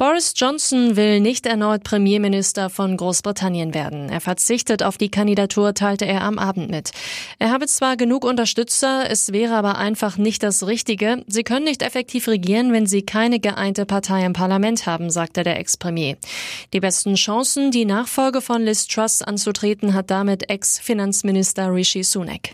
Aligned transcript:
Boris 0.00 0.32
Johnson 0.34 0.96
will 0.96 1.20
nicht 1.20 1.44
erneut 1.44 1.84
Premierminister 1.84 2.70
von 2.70 2.96
Großbritannien 2.96 3.74
werden. 3.74 4.08
Er 4.08 4.22
verzichtet 4.22 4.82
auf 4.82 4.96
die 4.96 5.10
Kandidatur, 5.10 5.74
teilte 5.74 6.06
er 6.06 6.22
am 6.22 6.38
Abend 6.38 6.70
mit. 6.70 6.92
Er 7.38 7.50
habe 7.50 7.66
zwar 7.66 7.98
genug 7.98 8.24
Unterstützer, 8.24 9.10
es 9.10 9.30
wäre 9.30 9.56
aber 9.56 9.76
einfach 9.76 10.16
nicht 10.16 10.42
das 10.42 10.66
Richtige. 10.66 11.22
Sie 11.26 11.42
können 11.42 11.66
nicht 11.66 11.82
effektiv 11.82 12.28
regieren, 12.28 12.72
wenn 12.72 12.86
sie 12.86 13.02
keine 13.02 13.40
geeinte 13.40 13.84
Partei 13.84 14.24
im 14.24 14.32
Parlament 14.32 14.86
haben, 14.86 15.10
sagte 15.10 15.42
der 15.42 15.58
Ex-Premier. 15.58 16.16
Die 16.72 16.80
besten 16.80 17.16
Chancen, 17.16 17.70
die 17.70 17.84
Nachfolge 17.84 18.40
von 18.40 18.62
Liz 18.62 18.86
Truss 18.86 19.20
anzutreten, 19.20 19.92
hat 19.92 20.10
damit 20.10 20.48
Ex-Finanzminister 20.48 21.74
Rishi 21.74 22.04
Sunak. 22.04 22.52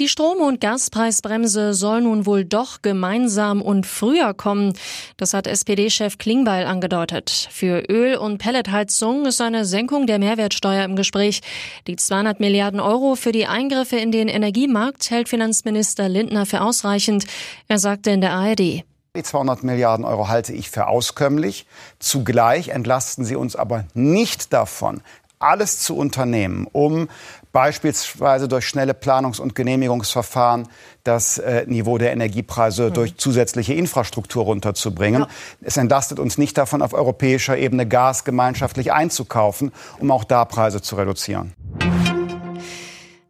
Die 0.00 0.08
Strom- 0.08 0.40
und 0.40 0.62
Gaspreisbremse 0.62 1.74
soll 1.74 2.00
nun 2.00 2.24
wohl 2.24 2.46
doch 2.46 2.80
gemeinsam 2.80 3.60
und 3.60 3.86
früher 3.86 4.32
kommen. 4.32 4.72
Das 5.18 5.34
hat 5.34 5.46
SPD-Chef 5.46 6.16
Klingbeil 6.16 6.64
angedeutet. 6.64 7.48
Für 7.50 7.82
Öl- 7.86 8.16
und 8.16 8.38
Pelletheizung 8.38 9.26
ist 9.26 9.42
eine 9.42 9.66
Senkung 9.66 10.06
der 10.06 10.18
Mehrwertsteuer 10.18 10.84
im 10.84 10.96
Gespräch. 10.96 11.42
Die 11.86 11.96
200 11.96 12.40
Milliarden 12.40 12.80
Euro 12.80 13.14
für 13.14 13.30
die 13.30 13.44
Eingriffe 13.44 13.96
in 13.96 14.10
den 14.10 14.28
Energiemarkt 14.28 15.10
hält 15.10 15.28
Finanzminister 15.28 16.08
Lindner 16.08 16.46
für 16.46 16.62
ausreichend. 16.62 17.26
Er 17.68 17.78
sagte 17.78 18.10
in 18.10 18.22
der 18.22 18.32
ARD. 18.32 18.84
Die 19.14 19.22
200 19.22 19.64
Milliarden 19.64 20.06
Euro 20.06 20.28
halte 20.28 20.54
ich 20.54 20.70
für 20.70 20.86
auskömmlich. 20.86 21.66
Zugleich 21.98 22.68
entlasten 22.68 23.26
sie 23.26 23.36
uns 23.36 23.54
aber 23.54 23.84
nicht 23.92 24.54
davon, 24.54 25.02
alles 25.40 25.80
zu 25.80 25.96
unternehmen, 25.96 26.68
um 26.70 27.08
beispielsweise 27.52 28.46
durch 28.46 28.66
schnelle 28.66 28.92
Planungs- 28.92 29.40
und 29.40 29.54
Genehmigungsverfahren 29.54 30.68
das 31.02 31.38
äh, 31.38 31.64
Niveau 31.66 31.98
der 31.98 32.12
Energiepreise 32.12 32.90
mhm. 32.90 32.94
durch 32.94 33.16
zusätzliche 33.16 33.74
Infrastruktur 33.74 34.44
runterzubringen. 34.44 35.22
Ja. 35.22 35.28
Es 35.62 35.76
entlastet 35.76 36.20
uns 36.20 36.38
nicht 36.38 36.56
davon, 36.56 36.82
auf 36.82 36.92
europäischer 36.92 37.56
Ebene 37.56 37.88
Gas 37.88 38.24
gemeinschaftlich 38.24 38.92
einzukaufen, 38.92 39.72
um 39.98 40.10
auch 40.10 40.24
da 40.24 40.44
Preise 40.44 40.82
zu 40.82 40.96
reduzieren. 40.96 41.54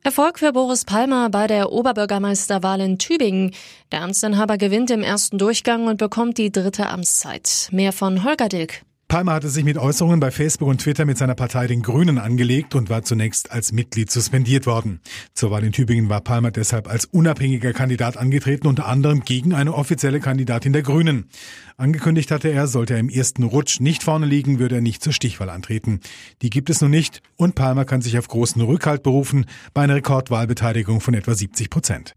Erfolg 0.03 0.39
für 0.39 0.53
Boris 0.53 0.85
Palmer 0.85 1.29
bei 1.31 1.47
der 1.47 1.71
Oberbürgermeisterwahl 1.71 2.81
in 2.81 2.99
Tübingen. 2.99 3.55
Der 3.93 4.01
Amtsinhaber 4.03 4.57
gewinnt 4.57 4.91
im 4.91 5.03
ersten 5.03 5.39
Durchgang 5.39 5.87
und 5.87 5.99
bekommt 5.99 6.39
die 6.39 6.51
dritte 6.51 6.89
Amtszeit. 6.89 7.69
Mehr 7.71 7.93
von 7.93 8.25
Holger 8.25 8.49
Dilk. 8.49 8.83
Palmer 9.11 9.33
hatte 9.33 9.49
sich 9.49 9.65
mit 9.65 9.77
Äußerungen 9.77 10.21
bei 10.21 10.31
Facebook 10.31 10.69
und 10.69 10.83
Twitter 10.83 11.05
mit 11.05 11.19
seiner 11.19 11.35
Partei 11.35 11.67
den 11.67 11.83
Grünen 11.83 12.17
angelegt 12.17 12.77
und 12.77 12.91
war 12.91 13.03
zunächst 13.03 13.51
als 13.51 13.73
Mitglied 13.73 14.09
suspendiert 14.09 14.67
worden. 14.67 15.01
Zur 15.35 15.51
Wahl 15.51 15.65
in 15.65 15.73
Tübingen 15.73 16.09
war 16.09 16.21
Palmer 16.21 16.53
deshalb 16.53 16.89
als 16.89 17.07
unabhängiger 17.07 17.73
Kandidat 17.73 18.17
angetreten, 18.17 18.69
unter 18.69 18.87
anderem 18.87 19.25
gegen 19.25 19.53
eine 19.53 19.75
offizielle 19.75 20.21
Kandidatin 20.21 20.73
der 20.73 20.83
Grünen. 20.83 21.29
Angekündigt 21.77 22.31
hatte 22.31 22.51
er, 22.51 22.69
sollte 22.69 22.95
er 22.95 23.01
im 23.01 23.09
ersten 23.09 23.43
Rutsch 23.43 23.81
nicht 23.81 24.05
vorne 24.05 24.27
liegen, 24.27 24.61
würde 24.61 24.77
er 24.77 24.81
nicht 24.81 25.03
zur 25.03 25.13
Stichwahl 25.13 25.51
antreten. 25.51 25.99
Die 26.41 26.51
gibt 26.51 26.71
es 26.71 26.81
nun 26.81 26.93
nicht 26.93 27.21
und 27.35 27.57
Palmer 27.57 27.85
kann 27.85 28.03
sich 28.03 28.17
auf 28.17 28.29
großen 28.29 28.63
Rückhalt 28.63 29.03
berufen 29.03 29.47
bei 29.75 29.83
einer 29.83 29.97
Rekordwahlbeteiligung 29.97 31.01
von 31.01 31.15
etwa 31.15 31.35
70 31.35 31.69
Prozent. 31.69 32.15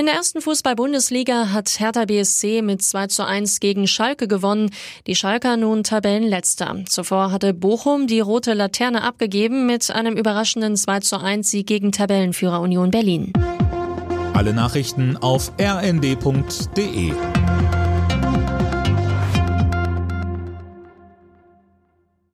In 0.00 0.06
der 0.06 0.14
ersten 0.14 0.40
Fußball-Bundesliga 0.40 1.52
hat 1.52 1.78
Hertha 1.78 2.06
BSC 2.06 2.62
mit 2.62 2.82
2 2.82 3.08
zu 3.08 3.26
1 3.26 3.60
gegen 3.60 3.86
Schalke 3.86 4.28
gewonnen. 4.28 4.70
Die 5.06 5.14
Schalker 5.14 5.58
nun 5.58 5.84
Tabellenletzter. 5.84 6.74
Zuvor 6.86 7.32
hatte 7.32 7.52
Bochum 7.52 8.06
die 8.06 8.20
rote 8.20 8.54
Laterne 8.54 9.02
abgegeben 9.02 9.66
mit 9.66 9.90
einem 9.90 10.16
überraschenden 10.16 10.78
2 10.78 11.00
zu 11.00 11.20
1 11.20 11.50
Sieg 11.50 11.66
gegen 11.66 11.92
Tabellenführer 11.92 12.62
Union 12.62 12.90
Berlin. 12.90 13.34
Alle 14.32 14.54
Nachrichten 14.54 15.18
auf 15.18 15.52
rnd.de 15.60 17.12